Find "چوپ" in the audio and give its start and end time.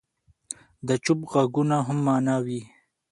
1.03-1.19